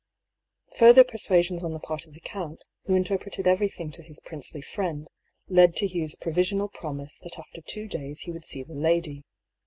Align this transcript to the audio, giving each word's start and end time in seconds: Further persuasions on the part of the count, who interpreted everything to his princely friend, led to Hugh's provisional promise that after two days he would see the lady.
Further 0.77 1.03
persuasions 1.03 1.63
on 1.63 1.73
the 1.73 1.79
part 1.79 2.07
of 2.07 2.15
the 2.15 2.19
count, 2.21 2.63
who 2.85 2.95
interpreted 2.95 3.45
everything 3.45 3.91
to 3.91 4.01
his 4.01 4.19
princely 4.19 4.59
friend, 4.63 5.07
led 5.47 5.75
to 5.75 5.85
Hugh's 5.87 6.15
provisional 6.15 6.69
promise 6.69 7.19
that 7.19 7.37
after 7.37 7.61
two 7.61 7.87
days 7.87 8.21
he 8.21 8.31
would 8.31 8.43
see 8.43 8.63
the 8.63 8.73
lady. 8.73 9.23